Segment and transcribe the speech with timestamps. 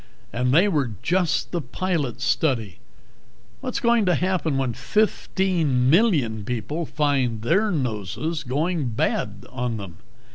[0.33, 2.79] And they were just the pilot study!
[3.59, 9.97] What's going to happen when fifteen million people find their noses going bad on them?"